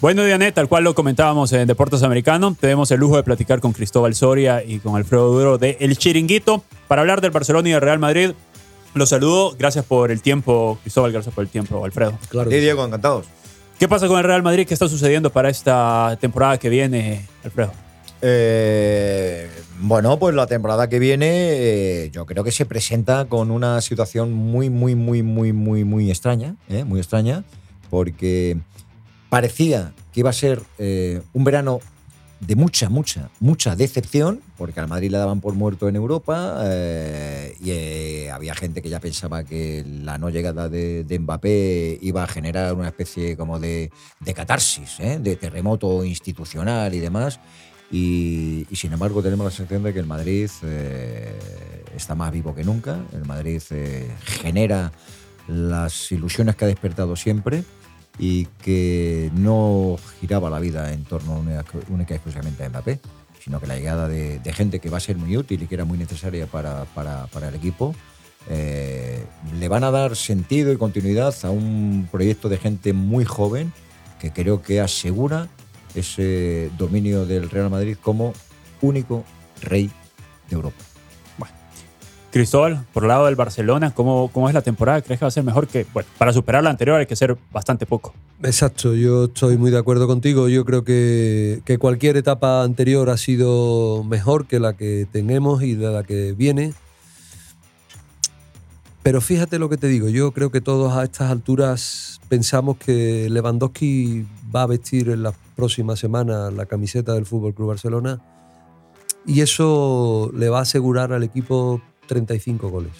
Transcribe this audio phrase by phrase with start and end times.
[0.00, 3.72] Bueno, Dianet, tal cual lo comentábamos en Deportes Americano, tenemos el lujo de platicar con
[3.72, 7.80] Cristóbal Soria y con Alfredo Duro de El Chiringuito para hablar del Barcelona y del
[7.80, 8.30] Real Madrid.
[8.94, 12.16] Los saludo, gracias por el tiempo, Cristóbal, gracias por el tiempo, Alfredo.
[12.28, 12.48] Claro.
[12.48, 13.26] Sí, Diego, encantados.
[13.80, 14.68] ¿Qué pasa con el Real Madrid?
[14.68, 17.72] ¿Qué está sucediendo para esta temporada que viene, Alfredo?
[18.22, 23.80] Eh, bueno, pues la temporada que viene eh, yo creo que se presenta con una
[23.80, 26.84] situación muy, muy, muy, muy, muy, muy extraña, ¿eh?
[26.84, 27.42] muy extraña,
[27.90, 28.58] porque
[29.28, 31.80] parecía que iba a ser eh, un verano
[32.40, 37.56] de mucha, mucha, mucha decepción, porque al Madrid le daban por muerto en Europa eh,
[37.60, 42.28] y eh, había gente que ya pensaba que la no llegada de, Mbappé iba a
[42.28, 47.40] generar una especie como de, de catarsis, de terremoto institucional y demás.
[47.90, 50.48] Y, y, sin embargo tenemos la sensación de que el Madrid
[51.96, 53.62] está más vivo que nunca, el Madrid
[54.42, 54.92] genera
[55.48, 57.64] las ilusiones que ha despertado siempre
[58.18, 61.42] y que no giraba la vida en torno
[61.88, 63.00] única, exclusivamente a Mbappé,
[63.42, 65.74] sino que la llegada de, de, gente que va a ser muy útil y que
[65.74, 67.94] era muy necesaria para, para, para el equipo,
[68.50, 69.24] eh,
[69.58, 73.72] le van a dar sentido y continuidad a un proyecto de gente muy joven
[74.18, 75.48] que creo que asegura
[75.94, 78.32] ese dominio del Real Madrid como
[78.80, 79.24] único
[79.60, 79.90] rey
[80.48, 80.82] de Europa.
[82.30, 85.00] Cristóbal, por el lado del Barcelona, ¿cómo, ¿cómo es la temporada?
[85.00, 87.36] ¿Crees que va a ser mejor que, bueno, para superar la anterior hay que ser
[87.50, 88.12] bastante poco?
[88.42, 90.48] Exacto, yo estoy muy de acuerdo contigo.
[90.48, 95.74] Yo creo que, que cualquier etapa anterior ha sido mejor que la que tenemos y
[95.74, 96.74] de la que viene.
[99.02, 103.30] Pero fíjate lo que te digo, yo creo que todos a estas alturas pensamos que
[103.30, 108.20] Lewandowski va a vestir en las próximas semanas la camiseta del Fútbol Club Barcelona
[109.26, 112.92] y eso le va a asegurar al equipo 35 goles.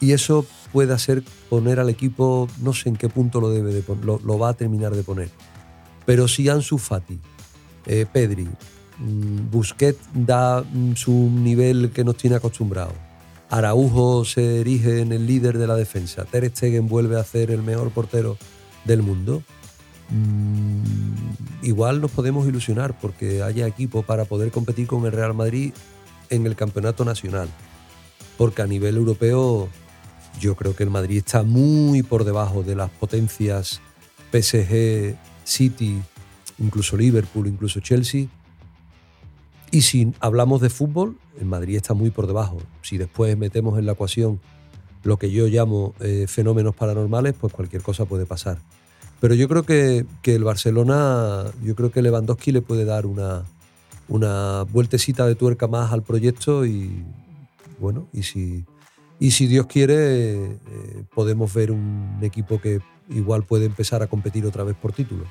[0.00, 3.84] Y eso puede hacer poner al equipo, no sé en qué punto lo debe de
[4.02, 5.30] lo, va a terminar de poner.
[6.04, 7.20] Pero si Ansu Fati,
[7.86, 8.48] eh, Pedri,
[8.98, 12.96] mmm, Busquets da mmm, su nivel que nos tiene acostumbrados,
[13.50, 17.62] Araujo se erige en el líder de la defensa, Ter Stegen vuelve a ser el
[17.62, 18.36] mejor portero
[18.84, 19.42] del mundo,
[20.10, 20.82] mmm,
[21.62, 25.72] igual nos podemos ilusionar porque haya equipo para poder competir con el Real Madrid
[26.30, 27.48] en el campeonato nacional.
[28.36, 29.68] Porque a nivel europeo
[30.40, 33.80] yo creo que el Madrid está muy por debajo de las potencias
[34.32, 36.02] PSG, City,
[36.58, 38.26] incluso Liverpool, incluso Chelsea.
[39.70, 42.58] Y si hablamos de fútbol, el Madrid está muy por debajo.
[42.82, 44.40] Si después metemos en la ecuación
[45.02, 48.58] lo que yo llamo eh, fenómenos paranormales, pues cualquier cosa puede pasar.
[49.20, 53.44] Pero yo creo que, que, el Barcelona, yo creo que Lewandowski le puede dar una,
[54.08, 57.04] una vueltecita de tuerca más al proyecto y
[57.78, 58.64] bueno, y si,
[59.18, 60.58] y si Dios quiere, eh,
[61.14, 65.24] podemos ver un equipo que igual puede empezar a competir otra vez por título.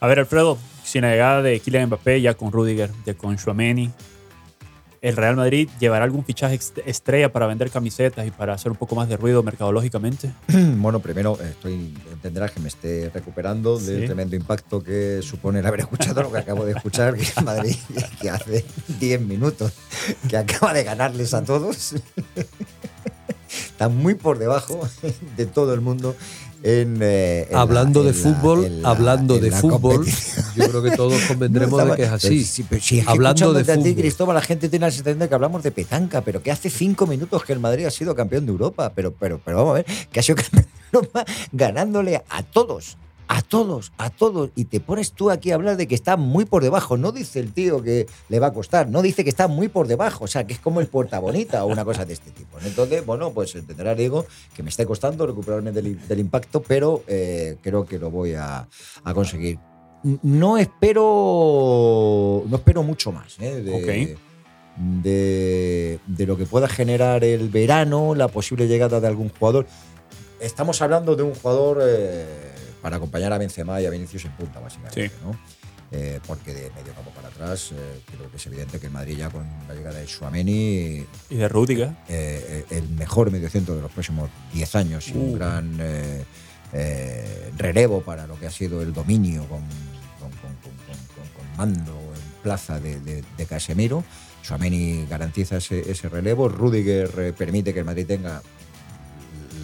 [0.00, 3.90] A ver, Alfredo, sin la llegada de Kylian Mbappé, ya con Rudiger, ya con Chouameni,
[5.02, 8.94] ¿el Real Madrid llevará algún fichaje estrella para vender camisetas y para hacer un poco
[8.94, 10.32] más de ruido mercadológicamente?
[10.80, 13.86] Bueno, primero estoy, entenderás que me esté recuperando ¿Sí?
[13.86, 17.76] del tremendo impacto que supone el haber escuchado lo que acabo de escuchar, que Madrid,
[18.20, 18.64] que hace
[18.98, 19.72] 10 minutos,
[20.28, 21.94] que acaba de ganarles a todos.
[23.48, 24.88] Está muy por debajo
[25.36, 26.14] de todo el mundo
[26.62, 30.06] en, eh, en hablando la, de fútbol, la, hablando de fútbol,
[30.56, 32.44] yo creo que todos convendremos no, de que es así.
[32.44, 33.82] Sí, pero si es que hablando de fútbol.
[33.82, 36.68] ti, Cristóbal, la gente tiene la sensación de que hablamos de petanca, pero que hace
[36.68, 39.74] cinco minutos que el Madrid ha sido campeón de Europa, pero, pero, pero vamos a
[39.74, 42.96] ver, que ha sido campeón de Europa ganándole a todos,
[43.50, 44.50] todos, a todos.
[44.54, 46.96] Y te pones tú aquí a hablar de que está muy por debajo.
[46.96, 49.88] No dice el tío que le va a costar, no dice que está muy por
[49.88, 50.24] debajo.
[50.24, 52.58] O sea, que es como el puerta bonita o una cosa de este tipo.
[52.64, 54.24] Entonces, bueno, pues entenderá Diego
[54.54, 58.68] que me está costando recuperarme del, del impacto, pero eh, creo que lo voy a,
[59.04, 59.58] a, conseguir.
[60.22, 63.62] No espero, no espero mucho más ¿eh?
[63.62, 64.16] de, okay.
[64.76, 69.66] de, de lo que pueda generar el verano, la posible llegada de algún jugador.
[70.38, 71.80] Estamos hablando de un jugador.
[71.82, 75.08] Eh, para acompañar a Benzema y a Vinicius en punta, básicamente.
[75.08, 75.14] Sí.
[75.24, 75.36] ¿no?
[75.92, 79.16] Eh, porque de medio campo para atrás, eh, creo que es evidente que el Madrid
[79.18, 83.90] ya con la llegada de Suameni y de Rudiger, eh, el mejor mediocentro de los
[83.90, 85.20] próximos 10 años y Uh.
[85.20, 85.78] un gran
[87.58, 89.62] relevo para lo que ha sido el dominio con,
[90.20, 90.52] con, con,
[91.34, 94.04] con mando en plaza de, de, de Casemiro.
[94.42, 98.40] Suameni garantiza ese, ese relevo, Rudiger permite que el Madrid tenga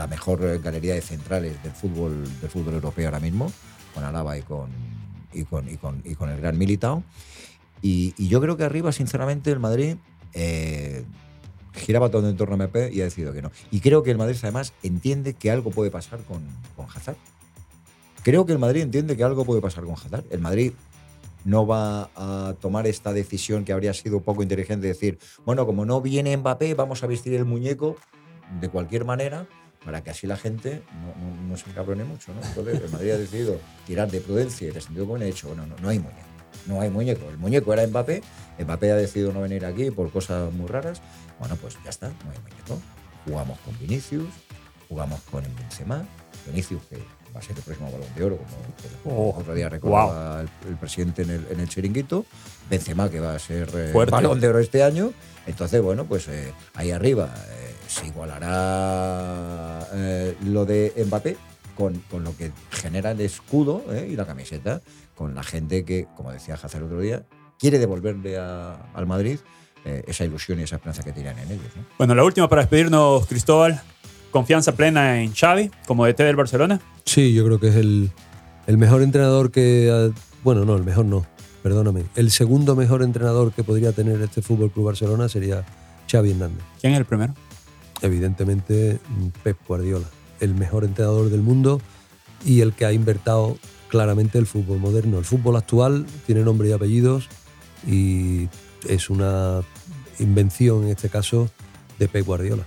[0.00, 3.52] la mejor galería de centrales del fútbol, del fútbol europeo ahora mismo,
[3.92, 4.70] con Alaba y con,
[5.30, 7.04] y con, y con, y con el gran Militao.
[7.82, 9.96] Y, y, yo creo que arriba, sinceramente, el Madrid
[10.32, 11.04] eh,
[11.74, 13.50] giraba todo en torno a MP y ha decidido que no.
[13.70, 16.40] Y creo que el Madrid, además, entiende que algo puede pasar con,
[16.76, 17.16] con Hazard.
[18.22, 20.24] Creo que el Madrid entiende que algo puede pasar con Hazard.
[20.30, 20.72] El Madrid
[21.44, 25.84] no va a tomar esta decisión que habría sido poco inteligente de decir, bueno, como
[25.84, 27.96] no viene Mbappé, vamos a vestir el muñeco
[28.62, 29.46] de cualquier manera
[29.84, 30.82] para que así la gente
[31.48, 32.32] no, se encabrone mucho.
[32.34, 32.46] ¿no?
[32.46, 35.22] Entonces, el Madrid ha decidido tirar de prudencia y de sentido común.
[35.22, 36.30] He dicho, bueno, no, no hay muñeco.
[36.66, 37.28] No hay muñeco.
[37.28, 38.22] El muñeco era Mbappé.
[38.58, 41.00] Mbappé ha decidido no venir aquí por cosas muy raras.
[41.38, 42.80] Bueno, pues ya está, no hay muñeco.
[43.24, 44.28] Jugamos con Vinicius,
[44.88, 46.04] jugamos con Benzema.
[46.46, 46.96] Vinicius, que
[47.34, 48.38] va a ser el próximo balón de oro,
[49.04, 52.24] como, oh, otro día recordaba el, presidente en el, en el, chiringuito.
[52.68, 55.12] Benzema, que va a ser eh, balón de oro este año.
[55.46, 57.59] Entonces, bueno, pues eh, ahí arriba eh,
[57.90, 59.86] se igualará
[60.44, 61.36] lo de Mbappé
[61.76, 64.80] con, con, lo que genera el escudo y la camiseta,
[65.14, 67.24] con la gente que, como decía Hazard el otro día,
[67.58, 69.38] quiere devolverle al Madrid
[69.84, 71.72] esa ilusión y esa esperanza que tienen en ellos.
[71.98, 73.82] Bueno, la última para despedirnos, Cristóbal
[74.30, 76.80] confianza plena en Xavi como DT del Barcelona?
[77.04, 78.10] Sí, yo creo que es el,
[78.66, 80.12] mejor entrenador que...
[80.42, 81.26] Bueno, no, el mejor no,
[81.62, 82.04] perdóname.
[82.14, 85.64] El segundo mejor entrenador que podría tener este Fútbol Club Barcelona sería
[86.10, 86.62] Xavi Hernández.
[86.80, 87.34] ¿Quién es el primero?
[88.02, 88.98] Evidentemente
[89.42, 90.06] Pep Guardiola,
[90.40, 91.80] el mejor entrenador del mundo
[92.44, 93.58] y el que ha invertido
[93.88, 95.18] claramente el fútbol moderno.
[95.18, 97.28] El fútbol actual tiene nombre y apellidos
[97.86, 98.48] y
[98.88, 99.62] es una
[100.18, 101.50] invención en este caso
[101.98, 102.64] de Pep Guardiola.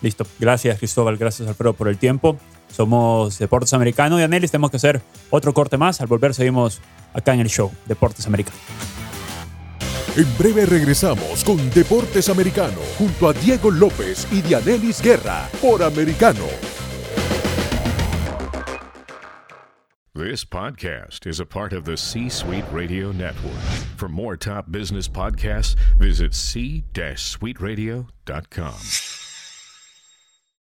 [0.00, 0.26] Listo.
[0.40, 1.16] Gracias, Cristóbal.
[1.16, 2.36] Gracias, Alfredo, por el tiempo.
[2.72, 4.50] Somos Deportes Americano y Anelis.
[4.50, 5.00] Tenemos que hacer
[5.30, 6.00] otro corte más.
[6.00, 6.80] Al volver, seguimos
[7.14, 8.56] acá en el show Deportes Americano.
[10.14, 16.44] En breve regresamos con Deportes Americano junto a Diego López y Dianelis Guerra por Americano.
[20.14, 23.56] This podcast is a part of the C Suite Radio Network.
[23.96, 29.11] For more top business podcasts, visit c-suiteradio.com.